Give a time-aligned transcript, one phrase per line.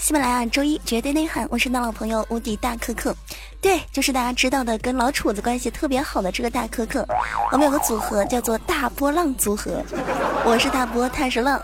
[0.00, 3.14] 喜马拉雅周一绝对内涵，我是你的老朋友无敌大可可，
[3.60, 7.06] 对，就是大家知道的跟老楚子关系特别好的这个大可可。
[7.52, 9.84] 我们有个组合叫做大波浪组合，
[10.42, 11.60] 我是大波，他是浪，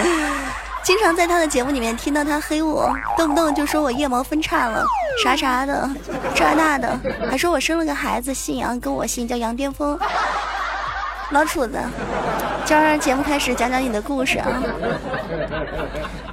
[0.82, 4.82] 经常在他的节目里面听到他黑我，动不动就说我腋毛分叉了，
[5.22, 5.88] 啥啥的，
[6.34, 6.98] 这那的，
[7.30, 9.98] 还说我生了个孩子姓杨，跟我姓叫杨巅峰。
[11.30, 11.78] 老楚子，
[12.64, 14.62] 今儿节目开始讲讲你的故事啊。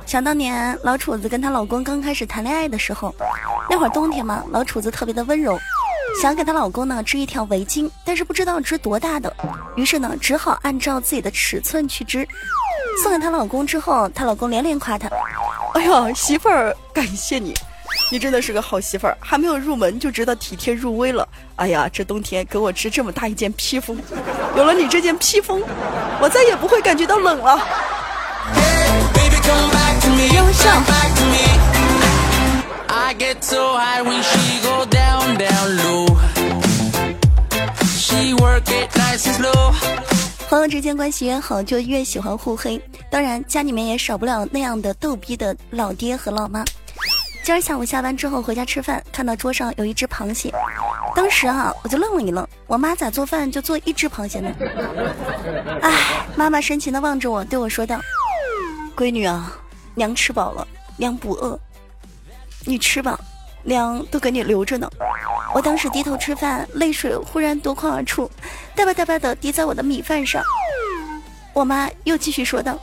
[0.06, 3.14] 想当年，老楚子跟她老公刚开始谈恋爱的时候，
[3.70, 5.60] 那会儿冬天嘛，老楚子特别的温柔，
[6.22, 9.34] 想给她老公呢织一条围巾，但是不知道织多大的，
[9.76, 12.28] 于是呢只好按照自己的尺寸去织。
[13.04, 15.10] 送给她老公之后，她老公连连夸她
[15.76, 17.54] ：“哎呀，媳妇儿，感谢你。”
[18.10, 21.28] 你真的是个好媳妇儿，还没有入门就知道体贴入微了。
[21.58, 23.98] 哎呀，这冬天给我织这么大一件披风，
[24.56, 25.62] 有了你这件披风，
[26.22, 27.60] 我再也不会感觉到冷了。
[30.36, 30.70] 优秀。
[40.50, 42.82] 朋友之间关系越好，就越喜欢互黑。
[43.12, 46.64] 当然，家里面也少不了那样的逗逼的老爹和老妈。
[47.48, 50.54] 今儿下午下班之后回家吃饭，看到桌上有一只螃蟹，
[51.16, 54.54] 当时啊我就愣了一愣，我妈咋做饭就做一只螃蟹呢？
[55.82, 58.02] 哎，妈妈深情的望着我，对我说道
[58.98, 59.50] ：“闺女啊，
[59.96, 61.58] 娘吃饱了，娘不饿，
[62.66, 63.18] 你吃吧，
[63.64, 64.92] 娘都给你留着呢。”
[65.56, 68.30] 我当时低头吃饭，泪水忽然夺眶而出，
[68.76, 70.44] 哒吧哒吧的滴在我的米饭上。
[71.54, 72.78] 我妈又继续说道：“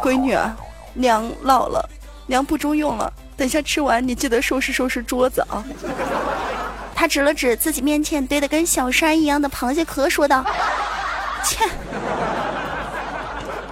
[0.00, 0.56] 闺女啊，
[0.94, 1.90] 娘老了，
[2.28, 5.64] 娘不中用了。”等下吃完，你记得收拾收拾桌子啊！
[6.94, 10.44] 他指了指自己面前堆得跟小山一样的螃蟹壳，说道
[11.42, 11.64] ：“切，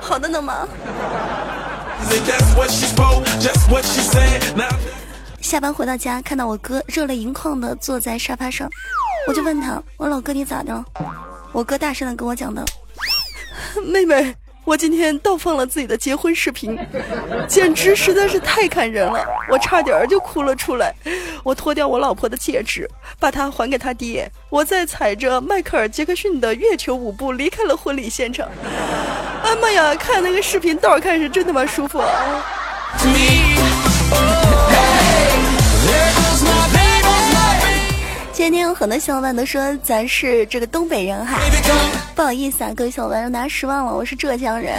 [0.01, 0.67] 好的呢吗？”
[5.43, 8.67] 下班回到家，看到我哥热泪盈眶的坐在沙发上，
[9.28, 10.83] 我就问他：“我老哥你咋的了？”
[11.53, 12.65] 我哥大声的跟我讲道
[13.84, 14.34] ：“妹妹。”
[14.69, 16.79] 我今天倒放了自己的结婚视频，
[17.49, 20.95] 简直实在是太感人了，我差点就哭了出来。
[21.43, 22.87] 我脱掉我老婆的戒指，
[23.19, 28.47] 把它还给他爹，我再踩着迈克尔·杰克逊的月球舞步离开了婚礼现场。
[29.43, 32.45] 哎妈呀，看那个视频倒看是真他妈舒服啊！
[38.38, 41.41] 今天有很多小伙伴都说咱是这个东北人哈，
[42.15, 44.78] 不好意思啊，各位小伙伴让大家失望了，我是浙江人。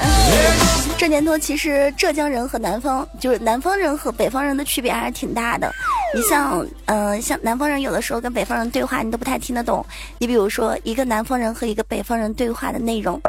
[0.97, 5.69] 这年头其实浙江人和南方就是南方人和北方人的区别还是挺大的。
[6.16, 9.86] 你像嗯像南方人有的时候跟北方人对话你都不太听得懂。
[10.19, 13.19] 你比如说一个南方人和一个北方人对话的内容，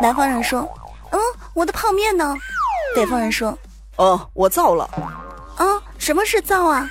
[0.00, 0.60] 南方人说
[1.10, 1.18] 嗯
[1.54, 2.36] 我的泡面呢？
[2.94, 3.58] 北方人说
[3.96, 4.88] 哦我造了。
[5.58, 6.88] 嗯什么是造啊？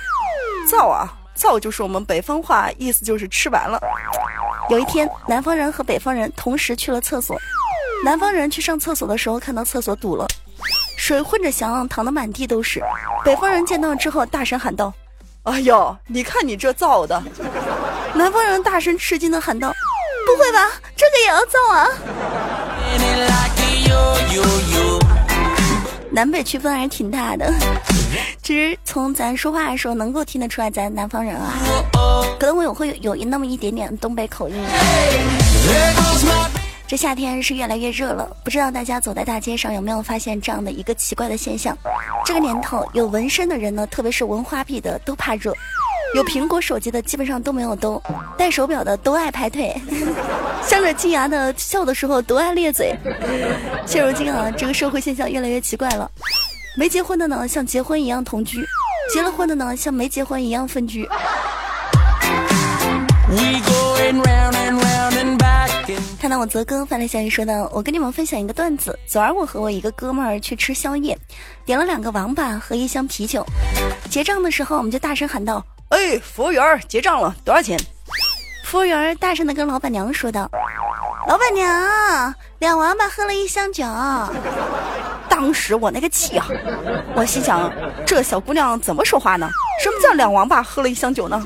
[0.70, 1.10] 造啊。
[1.42, 3.80] 造就是我们北方话，意思就是吃完了。
[4.70, 7.36] 有一天，南方人和北方人同时去了厕所。
[8.04, 10.24] 南方人去上厕所的时候，看到厕所堵了，
[10.96, 12.80] 水混着翔，淌得满地都是。
[13.24, 14.94] 北方人见到之后，大声喊道
[15.42, 17.20] ：“哎呦，你看你这造的！”
[18.14, 19.72] 南方人大声吃惊的喊道
[20.24, 21.88] ：“不会吧，这个也要造啊？”
[26.12, 27.50] 南北区分还是挺大的。
[28.42, 31.54] 其实从咱说话的时候，能够听得出来咱南方人啊，
[32.38, 34.54] 可能我有会有那么一点点东北口音。
[36.86, 41.74] 这夏天是越来越热了，不知道大家走在大街上有没有发现这样的一个奇怪的现象？
[42.26, 45.54] 这个年头有纹身的人呢，特别是纹花臂的都怕热，
[46.14, 48.02] 有苹果手机的基本上都没有兜，
[48.36, 49.74] 戴手表的都爱拍腿，
[50.62, 52.94] 镶着金牙的笑的时候都爱咧嘴。
[53.86, 56.10] 现如今啊，这个社会现象越来越奇怪了。
[56.76, 58.60] 没结婚的呢，像结婚一样同居；
[59.12, 61.08] 结了婚的呢，像没结婚一样分居。
[66.20, 68.96] 看到我泽哥发来消息说道：“我跟你们分享一个段子。
[69.06, 71.18] 昨儿我和我一个哥们儿去吃宵夜，
[71.64, 73.44] 点了两个王八和一箱啤酒。
[74.10, 77.78] 结账的时候，我们就大声喊道：‘哎，服务员，结账了，多少钱？’
[78.64, 80.50] 服务员大声的跟老板娘说道
[81.28, 83.84] ：‘老板娘，两王八喝了一箱酒。’
[85.28, 86.48] 当时我那个气啊！
[87.14, 87.70] 我心想，
[88.06, 89.46] 这小姑娘怎么说话呢？
[89.84, 91.44] 什么叫两王八喝了一箱酒呢？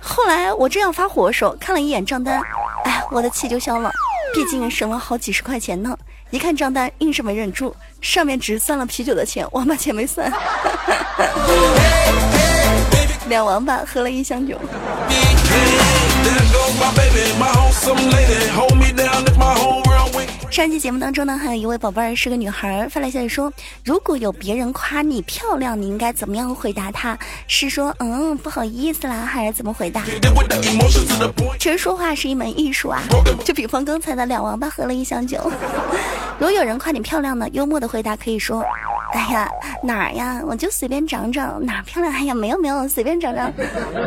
[0.00, 2.42] 后来我正要发火的时候，看了一眼账单，
[2.86, 3.92] 哎，我的气就消了。
[4.34, 5.96] 毕竟省了好几十块钱呢。
[6.30, 10.28] 一看账单，硬是没忍住，上面只算了啤酒的钱，王八钱没算。
[13.28, 14.56] 两王八喝了一箱酒。
[20.50, 23.52] 上期节目当中呢，还有一位宝贝儿是个女孩发来消息说，
[23.84, 27.18] 如果有别人夸你漂亮，你应该怎么样回答他？
[27.46, 30.02] 是说嗯不好意思啦，还是怎么回答？
[31.58, 33.02] 其实说话是一门艺术啊，
[33.44, 35.50] 就比方刚才的两王八喝了一箱酒。
[36.38, 38.64] 如果有人夸你漂亮呢，幽默的回答可以说。
[39.12, 39.50] 哎呀，
[39.82, 40.42] 哪儿呀？
[40.46, 42.12] 我就随便长长，哪儿漂亮？
[42.12, 43.52] 哎呀，没有没有，随便长长。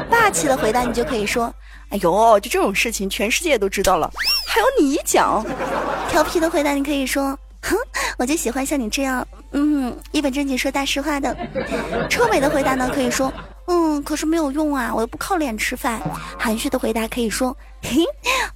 [0.10, 1.54] 霸气的回答，你就可以说，
[1.90, 4.12] 哎呦，就这种事情，全世界都知道了，
[4.48, 5.44] 还有你讲。
[6.10, 7.76] 调皮的回答，你可以说，哼，
[8.18, 11.36] 我就喜欢像你这样，嗯，一本正经说大实话的。
[12.10, 13.32] 臭美的回答呢，可以说，
[13.68, 16.00] 嗯，可是没有用啊，我又不靠脸吃饭。
[16.38, 18.04] 含蓄的回答可以说，嘿，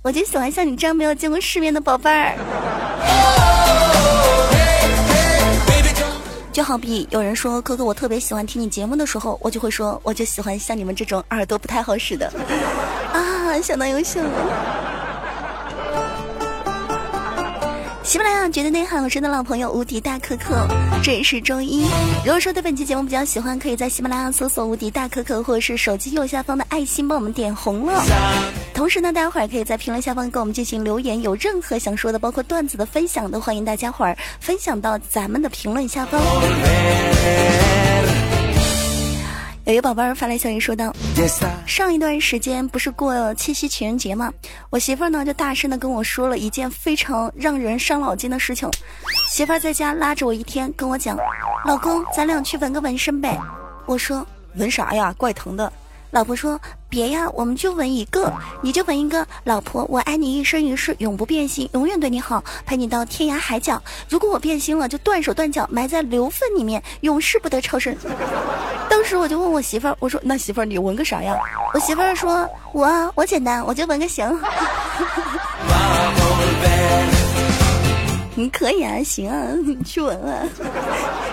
[0.01, 2.35] 我就喜欢像你这样没有见过世面的宝贝儿。
[6.53, 12.31] 就好比有人说哥哥，我特别喜欢听你节目的时候，我就会说，我就喜欢像你们这种耳朵不太好使的
[13.11, 14.21] 啊，相当优秀。
[18.03, 20.67] 喜马拉雅觉得内涵，我是的老朋友无敌大可可。
[21.01, 21.85] 这里是周一。
[22.25, 28.03] 如果说对本期节目比较喜欢，可以在喜马拉雅搜索“无敌大可可”，或者是手机右下方的爱心帮我们点红了。
[28.75, 36.21] 同时呢，大家伙儿可以在评论下方给我们进行留言，有任何想说的，包括段子的分享，都欢迎大家伙儿分享到咱们的评论下方。
[39.65, 40.93] 有一个宝贝儿发来消息说道
[41.65, 44.29] ：“上一段时间不是过七夕情人节吗？
[44.69, 48.69] 我媳妇儿呢就大声的跟我说了一件非常让人伤脑筋的事情。
[49.29, 51.17] 媳妇儿在家拉着我一天跟我讲，
[51.63, 53.39] 老公，咱俩去纹个纹身呗。
[53.85, 54.25] 我说
[54.55, 55.71] 纹啥呀，怪疼的。”
[56.13, 58.31] 老婆说：“别呀，我们就纹一个，
[58.61, 59.25] 你就纹一个。
[59.45, 63.81] 老婆，我爱你一生一世，永不变心，永远对你好，陪你到天涯海角。
[64.07, 67.97] 如果我变心了，就断手断脚，埋在牛粪里面，永世不得超生。”
[68.87, 71.35] 当时我就问我媳妇儿：“我说那媳妇儿，你纹个啥呀？”
[71.73, 74.23] 我媳妇儿说：“我我简单，我就纹个行。
[78.35, 80.45] ”你可以啊，行啊，你 去纹啊。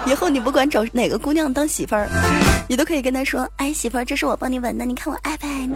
[0.06, 2.09] 以后你不管找哪个姑娘当媳妇儿，
[2.70, 5.75] 你都可以跟他说：“哎，媳妇儿，这是我帮你纹的，你看我爱不爱你？”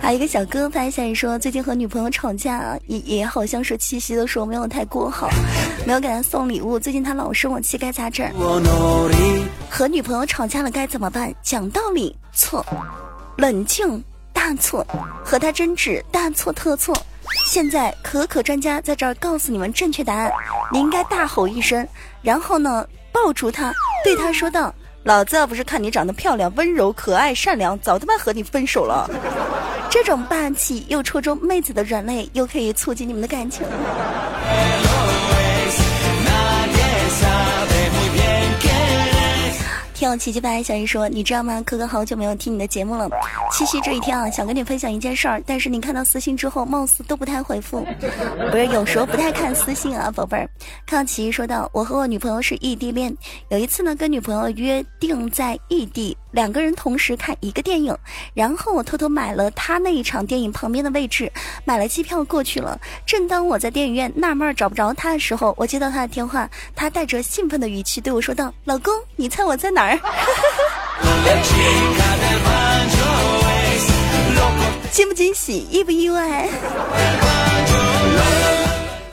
[0.00, 5.28] 还有一个小哥发消息说，最近和女朋友吵架，也也好像是七夕的时候没有太过好，
[5.84, 6.78] 没有给她送礼物。
[6.78, 8.24] 最近他老生我气，该咋整？
[9.68, 11.34] 和女朋友吵架了该怎么办？
[11.42, 12.64] 讲道理错，
[13.36, 14.00] 冷静。
[14.32, 14.86] 大错，
[15.24, 16.96] 和她争执，大错特错。
[17.46, 20.32] 现在可可专家在这儿告诉你们正确答案，
[20.70, 21.86] 你应该大吼一声，
[22.22, 23.72] 然后呢抱住他，
[24.04, 24.74] 对他说道
[25.04, 29.08] ：“老子要不是看你长得漂亮、温柔、可爱、善良，早他妈和你分手了。”
[29.90, 33.66] 这种霸气又戳中妹子的软肋，又可以促进你们的感情。
[40.12, 41.62] 听我奇迹白小姨说，你知道吗？
[41.64, 43.08] 可可好久没有听你的节目了。
[43.50, 47.80] 七夕这一天啊，想跟你分享一件事儿，但是你看到私信之后，貌似都不太回复。
[48.50, 50.46] 不是，有时候不太看私信啊，宝贝儿。
[50.84, 53.16] 看到奇说到，我和我女朋友是异地恋，
[53.48, 56.14] 有一次呢，跟女朋友约定在异地。
[56.30, 57.94] 两个人同时看一个电影，
[58.32, 61.30] 然后我偷偷买了他那一场电影旁边的位置，
[61.64, 62.78] 买了机票过去了。
[63.06, 70.10] 正当我在电影院纳闷找不着他的时候，我接到他的电话，他带着兴奋的语气对我说道：“老公，你猜我在哪儿？”哈
[74.90, 76.48] 惊不惊喜，意不意外？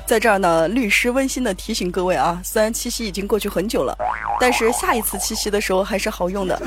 [0.06, 3.96] 在这儿呢，律师温馨的提醒各位啊，虽然七夕已经过去很久了，
[4.40, 6.60] 但是下一次七夕的时候还是好用的。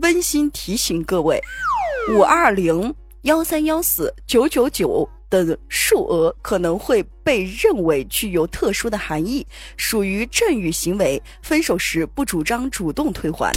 [0.00, 1.42] 温馨提醒各位，
[2.10, 5.08] 五二零幺三幺四九九九。
[5.30, 11.22] 的数额可能会被认为具有特殊的含义，属于赠与行为。
[11.42, 13.52] 分手时不主张主动退还，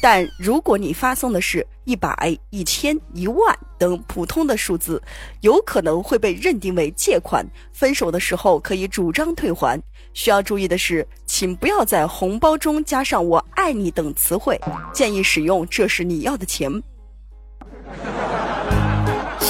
[0.00, 5.02] 但如果你发送的是一百、一千、一万等普通的数字，
[5.40, 7.44] 有可能会被认定为借款。
[7.72, 9.80] 分手的时候可以主张退还。
[10.12, 14.60] 需要注意的是，请不要在红包中加上“我爱你”等词汇，
[14.92, 16.70] 建议使用“这是你要的钱”。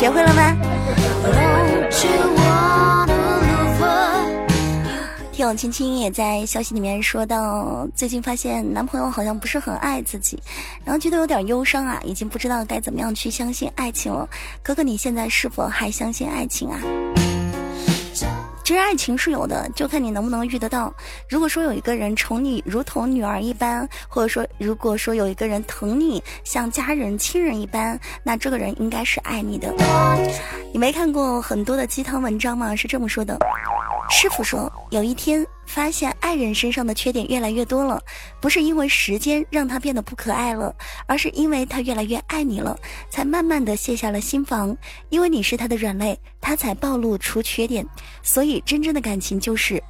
[0.00, 0.57] 学会了吗？
[5.30, 10.42] 听我青青也在消息里面说到，最近发现男朋友好像不是很爱自己，
[10.87, 14.26] 然后觉得有点忧伤啊，已经不知道该怎么样去相信爱情了。
[14.62, 16.80] 哥哥，你现在是否还相信爱情啊？
[18.70, 20.94] 其实爱情是有的，就看你能不能遇得到。
[21.28, 29.74] 如果说有一个人宠你如同女儿一般，或者说如果说有一个人疼你像家人亲人一般，那这个人应该是爱你的。
[30.72, 32.76] 你没看过很多的鸡汤文章吗？
[32.76, 33.36] 是这么说的：
[34.11, 38.02] 师傅说，有一天发现爱人身上的缺点越来越多了，
[38.40, 40.75] 不是因为时间让他变得不可爱了，
[41.07, 42.76] 而是因为他越来越爱你了，
[43.09, 44.76] 才慢慢的卸下了心防。
[45.09, 47.87] 因为你是他的软肋，他才暴露出缺点。
[48.23, 49.83] 所以，真正的感情就是。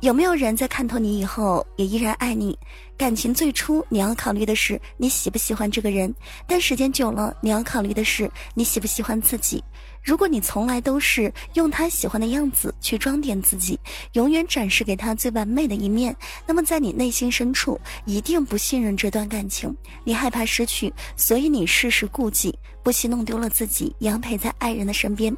[0.00, 2.56] 有没有人在看透你以后也依然爱你？
[2.98, 6.12] 感情最初你要考虑的是你喜不喜欢这个人，
[6.48, 9.62] 但时间久了你要考虑的是你喜不喜欢自己。
[10.02, 13.78] 如果你从来都是用他喜欢的样子去装点自己，
[14.14, 16.14] 永远展示给他最完美的一面，
[16.44, 25.34] 那么在你内心深处一定不信任这段感情，你害怕失去，所以你事事顾忌，不惜弄丢了自己，也要陪在爱人的身边。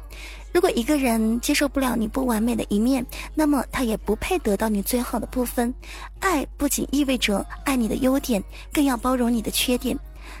[0.53, 5.73] 如果一个人接受不了你不完美的一面，那么他也不配得到你最好的部分。
[6.19, 9.97] 爱不仅意味着爱你的优点，更要包容你的缺点。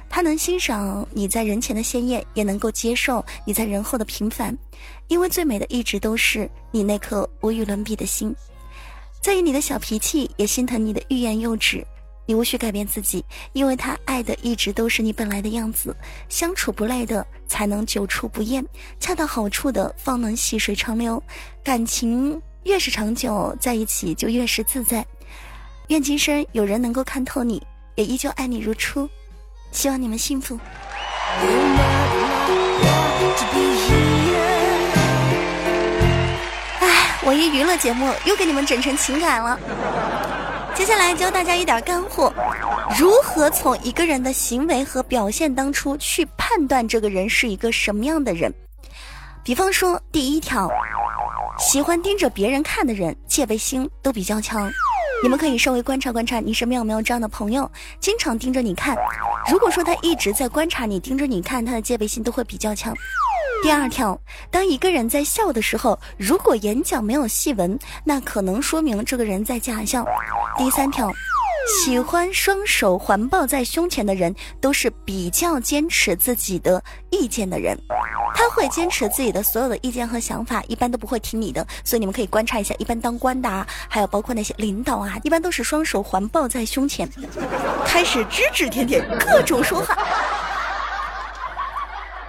[0.09, 4.57] 他能欣赏你在人前的鲜艳，也能够接受你在人后的平凡。
[5.07, 8.33] 因为最美的一直都是你那颗无与伦比的心，
[9.21, 11.85] 在意你的小脾气，也心疼你的欲言又止。
[12.27, 15.93] 你无需改变自己，因为他爱的一直都是你本来的样子。
[16.29, 18.63] 相处不累的，才能久处不厌；
[18.99, 21.21] 恰到好处的，方能细水长流。
[21.63, 25.05] 感情越是长久，在一起就越是自在。
[25.91, 27.61] 愿今生有人能够看透你，
[27.95, 29.09] 也依旧爱你如初。
[29.73, 30.57] 希望你们幸福。
[36.79, 39.59] 哎，我一娱乐节目又给你们整成情感了。
[40.73, 42.33] 接下来教大家一点干货：
[42.97, 48.49] 如何从一个人的行为和表现当中去判断这个人是一个什么样的人。
[49.43, 50.69] 比方说，第一条，
[51.59, 54.71] 喜欢盯着别人看的人，戒备心都比较强。
[55.23, 58.97] 你们可以稍微观察观察，你身边有没有这样的朋友，经常盯着你看。
[59.51, 62.93] 如果说他一直在观察你，盯着你看，他的戒备心都会比较强。
[63.61, 70.03] 第二条，当一个人在笑的时候，如果眼角没有细纹，那可能说明这个人在假笑。
[70.57, 71.11] 第三条，
[71.67, 77.77] 喜欢双手环抱在胸前的人，都是比较坚持自己的意见的人。
[78.33, 81.65] 他会坚持自己的所有的意见和想法，一般都不会听你的。
[81.83, 87.09] 所以你们可以观察一下，一般当官的，啊，还有包括那些领导啊，一般都是双手环抱在胸前，
[87.85, 89.97] 开始指指点点，各种说话。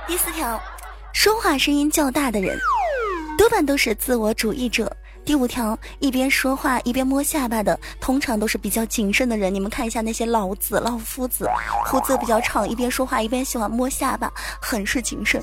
[0.06, 0.60] 第四条。
[1.14, 2.58] 说话声音较大的人，
[3.36, 4.90] 多半都是自我主义者。
[5.24, 9.54] 第五条，一边说话一边摸下巴的，通常都是比较谨慎的人。
[9.54, 11.48] 你们看一下那些老子、老夫子，
[11.86, 15.42] 胡子比较长，一边说话一边喜欢摸下巴，很是谨慎。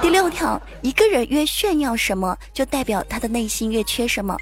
[0.00, 4.36] 第六条，一个人越炫耀什么，就代表他的内心越缺什么。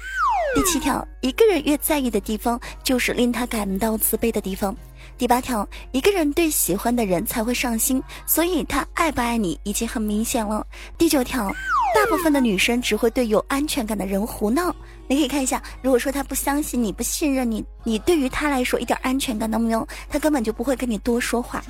[0.55, 4.75] 第七条，一个人越在意的地方，就是令他感到自卑的地方。
[5.17, 10.65] 第八条，一个人对喜欢的人才会上心，所以他爱不爱你已经很明显了。
[10.97, 11.49] 第九条，
[11.93, 14.73] 大部分的女生只会对有安全感的人胡闹。
[15.07, 21.63] 你可以看一下，如果说他不相信你，不信任你，你对于他来说一点安全感都没有，他根本就不会跟你多说话。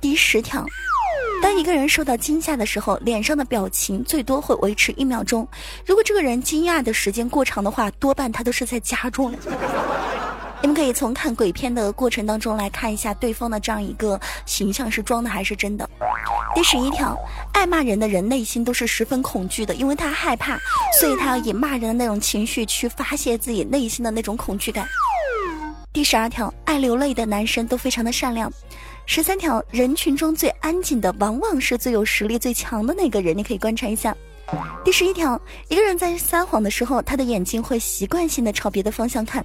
[0.00, 0.66] 第十条，
[1.40, 5.46] 当一个人受到惊吓的时候，脸上的表情最多会维持一秒钟。
[5.86, 9.32] 如果这个人惊讶的时间过长的话，多半他都是在假装。
[10.62, 15.88] 你们可以从看鬼片的过程当中来看一下对方的这样一个形象是装的还是真的。
[16.54, 17.18] 第十一条，
[17.52, 20.56] 爱骂人的人内心都是十分恐惧的，因为他害怕，
[21.00, 24.86] 所以他要以骂人的那种情绪去发泄自己内心的那种恐惧感。
[25.92, 28.50] 第十二条，爱流泪的男生都非常的善良。
[29.04, 34.16] 十三条，人群中最安静的往往是最有实力最强的那个人，你可以观察一下。
[34.84, 39.44] 第十一条，一个人在撒谎的时候，他的眼睛会习惯性的朝别的方向看。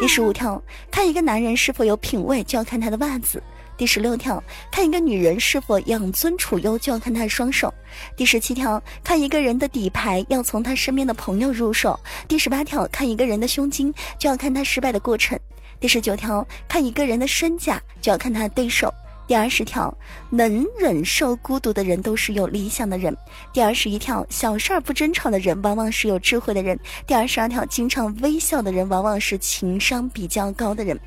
[0.00, 3.42] 第十五条，看一个男人是否有品味，就要看他的袜子。
[3.76, 4.42] 第十六条，
[4.72, 7.72] 看一个女人是否养尊处优，就要看她的双手。
[8.16, 12.00] 第十七条，看一个人的底牌，要从他身边的朋友入手。
[12.26, 15.38] 第十八条，看一个人的胸襟，就要看他失败的过程。
[15.78, 18.90] 第十九条，看一个人的身价，就要看他的对手。
[19.30, 19.96] 第二十条，
[20.28, 23.16] 能忍受孤独的人都是有理想的人。
[23.52, 26.76] 第二十一条，小事儿不争吵的人往往是有智慧的人。
[27.06, 30.98] 第二十二条，经常微笑的人往往是情商比较高的人。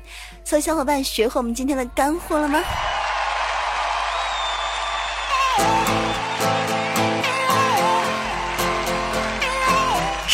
[0.42, 2.62] 所以小伙伴学会我们今天的干货了吗？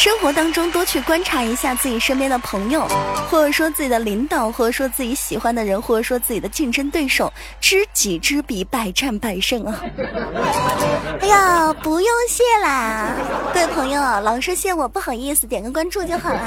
[0.02, 2.88] 生活当中多去观察一下自己身边的朋友，
[3.28, 7.30] 或者说自己的领导，或者说自己喜欢的人，或者说自己的竞争对手，
[7.60, 9.78] 知己知彼，百战百胜啊！
[11.20, 13.14] 哎呀，不用谢啦，
[13.52, 16.40] 各位朋友，老是谢我不好意思，点个关注就好了。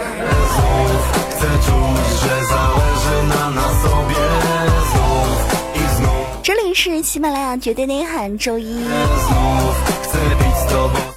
[6.74, 8.84] 是喜马拉雅绝对内涵周一。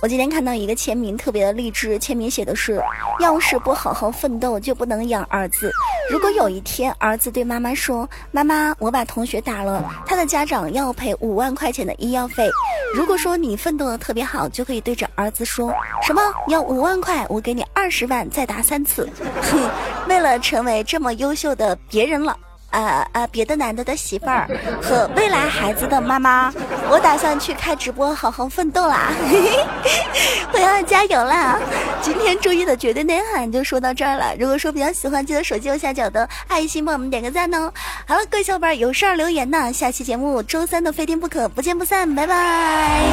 [0.02, 2.80] 我今天看到一个签名特别的励志，签名写的是：
[3.20, 5.72] 要是不好好奋斗，就不能养儿子。
[6.10, 12.48] 如果有一天儿子对妈妈说：“妈妈，我把同学打了，他的家长要赔五万块钱的医药费。”
[12.94, 15.72] 如果说你奋斗的特别好，就可以对着儿子说
[16.06, 17.26] ：“什么要五万块？
[17.28, 19.08] 我给你二十万，再打三次。”，
[20.08, 22.36] 为了成为这么优秀的别人了。
[22.70, 24.48] 呃呃，别的男的的媳妇儿
[24.82, 26.52] 和未来孩子的妈妈，
[26.90, 29.08] 我打算去开直播，好好奋斗啦！
[30.52, 31.58] 我要加油啦！
[32.02, 34.34] 今天周一的绝对内涵就说到这儿了。
[34.38, 37.72] 如果说比较喜欢，记得手机右下角的爱心帮我们点个赞哦。
[38.06, 43.06] 好了，各位小伙伴有事儿留言呢，下期节目周三的非听不可，不见不散，拜拜。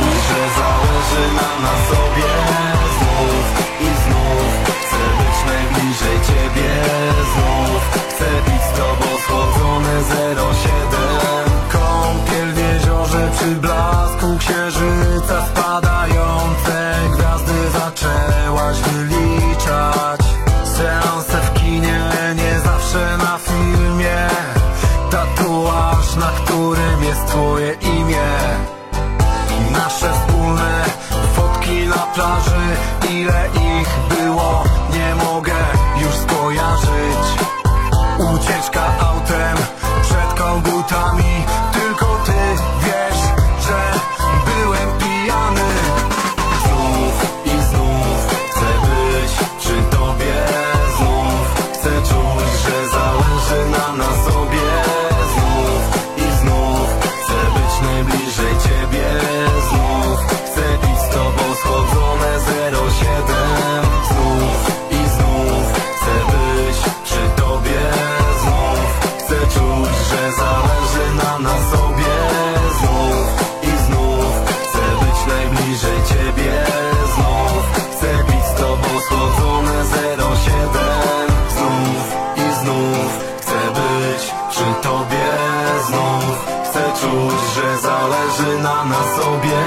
[87.55, 89.63] Że zależy na sobie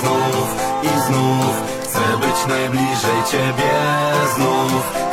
[0.00, 0.48] Znów
[0.82, 3.72] i znów chcę być najbliżej ciebie.
[4.34, 5.07] Znów